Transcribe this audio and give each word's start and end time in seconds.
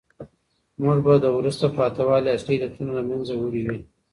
موږ 0.81 0.97
به 1.05 1.13
د 1.23 1.25
وروسته 1.37 1.65
پاته 1.77 2.01
والي 2.09 2.29
اصلي 2.37 2.55
علتونه 2.61 2.91
له 2.97 3.03
منځه 3.09 3.33
وړي 3.37 3.61
وي. 3.67 3.79